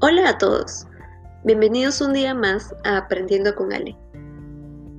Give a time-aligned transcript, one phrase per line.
[0.00, 0.86] Hola a todos,
[1.44, 3.96] bienvenidos un día más a Aprendiendo con Ale.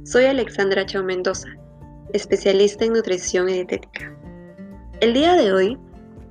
[0.05, 1.49] Soy Alexandra Chao Mendoza,
[2.13, 4.11] especialista en nutrición y dietética.
[4.99, 5.77] El día de hoy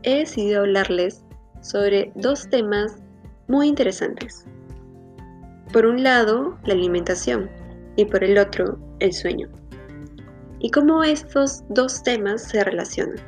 [0.03, 1.25] he decidido hablarles
[1.61, 2.97] sobre dos temas
[3.47, 4.45] muy interesantes.
[5.73, 7.49] Por un lado, la alimentación
[7.95, 9.49] y por el otro, el sueño.
[10.59, 13.21] Y cómo estos dos temas se relacionan.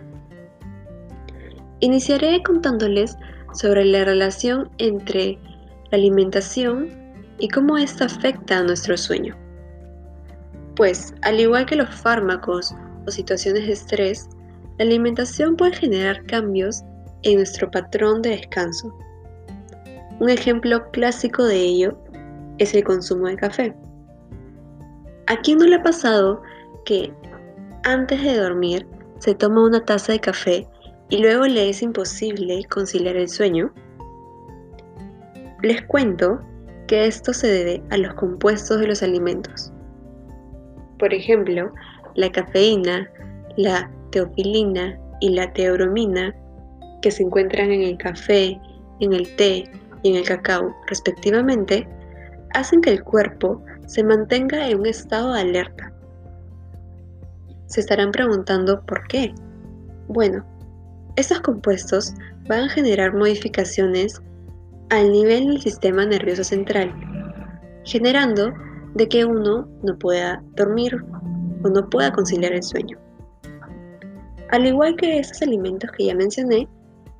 [1.79, 3.17] Iniciaré contándoles
[3.55, 5.39] sobre la relación entre
[5.91, 6.89] la alimentación
[7.39, 9.37] y cómo esta afecta a nuestro sueño.
[10.77, 12.75] Pues, al igual que los fármacos
[13.07, 14.29] o situaciones de estrés,
[14.79, 16.83] la alimentación puede generar cambios
[17.23, 18.97] en nuestro patrón de descanso.
[20.21, 21.99] Un ejemplo clásico de ello
[22.59, 23.75] es el consumo de café.
[25.27, 26.43] ¿A quién no le ha pasado
[26.85, 27.13] que
[27.85, 28.87] antes de dormir
[29.19, 30.69] se toma una taza de café
[31.11, 33.73] y luego le es imposible conciliar el sueño?
[35.63, 36.41] Les cuento
[36.87, 39.73] que esto se debe a los compuestos de los alimentos.
[40.99, 41.73] Por ejemplo,
[42.15, 43.11] la cafeína,
[43.57, 46.35] la teofilina y la teobromina,
[47.03, 48.61] que se encuentran en el café,
[49.01, 49.71] en el té
[50.03, 51.89] y en el cacao respectivamente,
[52.55, 55.93] hacen que el cuerpo se mantenga en un estado de alerta.
[57.67, 59.35] Se estarán preguntando por qué.
[60.09, 60.45] Bueno,
[61.19, 62.15] estos compuestos
[62.47, 64.23] van a generar modificaciones
[64.91, 66.95] al nivel del sistema nervioso central,
[67.85, 68.55] generando
[68.95, 70.97] de que uno no pueda dormir
[71.65, 72.97] o no pueda conciliar el sueño.
[74.51, 76.69] Al igual que estos alimentos que ya mencioné,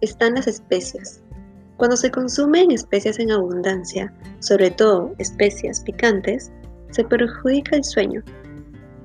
[0.01, 1.21] están las especias.
[1.77, 6.53] Cuando se consumen especias en abundancia, sobre todo especias picantes,
[6.91, 8.23] se perjudica el sueño,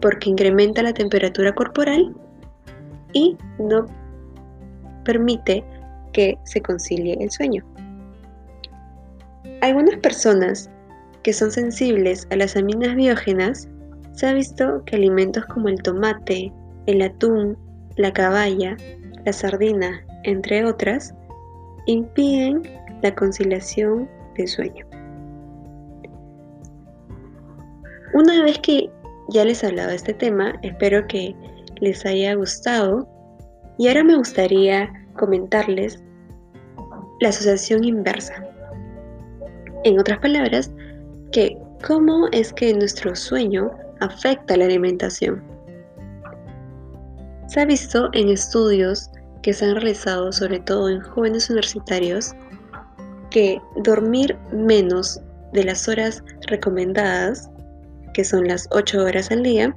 [0.02, 2.16] porque incrementa la temperatura corporal
[3.12, 3.88] y no
[5.04, 5.64] permite
[6.14, 7.64] que se concilie el sueño.
[9.62, 10.70] Algunas personas
[11.24, 13.68] que son sensibles a las aminas biógenas,
[14.12, 16.52] se ha visto que alimentos como el tomate,
[16.86, 17.58] el atún,
[17.96, 18.78] la caballa,
[19.26, 21.14] la sardina, entre otras,
[21.86, 22.62] impiden
[23.02, 24.86] la conciliación del sueño.
[28.14, 28.90] Una vez que
[29.30, 31.36] ya les he hablado de este tema, espero que
[31.82, 33.08] les haya gustado
[33.78, 36.02] y ahora me gustaría comentarles
[37.20, 38.34] la asociación inversa.
[39.84, 40.72] En otras palabras,
[41.32, 45.44] que cómo es que nuestro sueño afecta la alimentación.
[47.48, 49.10] Se ha visto en estudios
[49.42, 52.32] que se han realizado sobre todo en jóvenes universitarios
[53.30, 55.20] que dormir menos
[55.54, 57.50] de las horas recomendadas,
[58.14, 59.76] que son las 8 horas al día,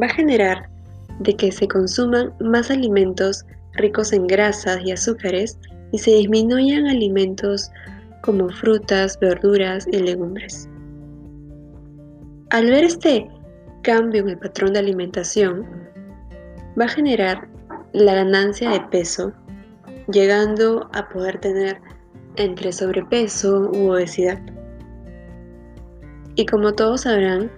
[0.00, 0.68] va a generar
[1.20, 5.58] de que se consuman más alimentos ricos en grasas y azúcares
[5.92, 7.70] y se disminuyan alimentos
[8.22, 10.68] como frutas, verduras y legumbres.
[12.50, 13.28] Al ver este
[13.82, 15.66] cambio en el patrón de alimentación,
[16.78, 17.48] va a generar
[17.92, 19.32] la ganancia de peso,
[20.10, 21.80] llegando a poder tener
[22.36, 24.40] entre sobrepeso u obesidad.
[26.34, 27.50] Y como todos sabrán,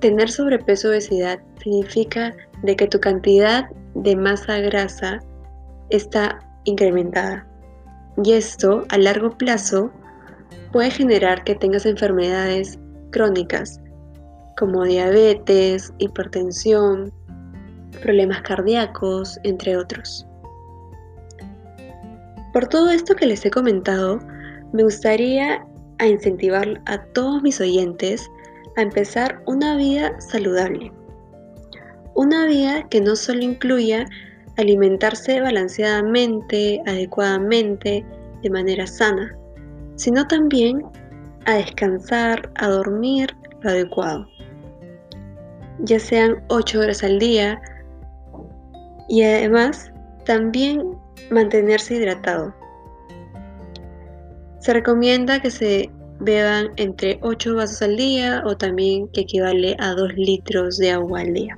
[0.00, 5.20] tener sobrepeso o obesidad significa de que tu cantidad de masa grasa
[5.90, 7.46] está incrementada.
[8.22, 9.90] Y esto a largo plazo
[10.72, 12.78] puede generar que tengas enfermedades
[13.10, 13.80] crónicas
[14.56, 17.12] como diabetes, hipertensión,
[18.02, 20.26] problemas cardíacos, entre otros.
[22.52, 24.20] Por todo esto que les he comentado,
[24.72, 25.66] me gustaría
[26.06, 28.30] incentivar a todos mis oyentes
[28.76, 30.92] a empezar una vida saludable.
[32.14, 34.06] Una vida que no solo incluya
[34.56, 38.04] alimentarse balanceadamente, adecuadamente,
[38.40, 39.36] de manera sana,
[39.96, 40.80] sino también
[41.46, 44.28] a descansar, a dormir lo adecuado.
[45.80, 47.60] Ya sean 8 horas al día
[49.08, 49.92] y además
[50.24, 50.96] también
[51.30, 52.54] mantenerse hidratado.
[54.60, 55.90] Se recomienda que se
[56.20, 61.20] beban entre 8 vasos al día o también que equivale a 2 litros de agua
[61.20, 61.56] al día.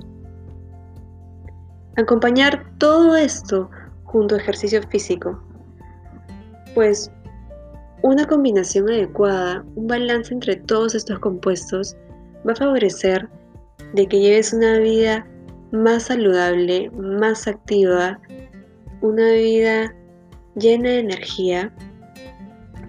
[1.97, 3.71] Acompañar todo esto
[4.03, 5.41] junto a ejercicio físico,
[6.75, 7.11] pues
[8.03, 11.97] una combinación adecuada, un balance entre todos estos compuestos
[12.47, 13.27] va a favorecer
[13.93, 15.27] de que lleves una vida
[15.71, 18.19] más saludable, más activa,
[19.01, 19.95] una vida
[20.55, 21.73] llena de energía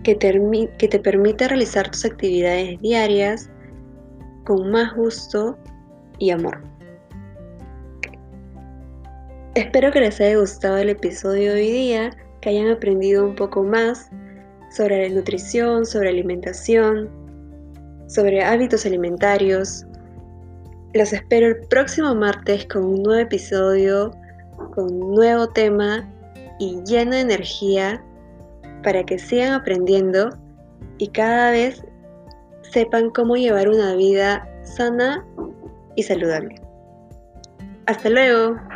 [0.05, 0.39] que te,
[0.79, 3.51] que te permite realizar tus actividades diarias
[4.45, 5.57] con más gusto
[6.19, 6.61] y amor.
[9.59, 13.65] Espero que les haya gustado el episodio de hoy día, que hayan aprendido un poco
[13.65, 14.09] más
[14.71, 17.11] sobre nutrición, sobre alimentación,
[18.07, 19.85] sobre hábitos alimentarios.
[20.95, 24.13] Los espero el próximo martes con un nuevo episodio,
[24.77, 26.09] con un nuevo tema
[26.61, 28.01] y lleno de energía
[28.85, 30.39] para que sigan aprendiendo
[30.99, 31.85] y cada vez
[32.63, 35.27] sepan cómo llevar una vida sana
[35.97, 36.55] y saludable.
[37.87, 38.68] Hasta luego.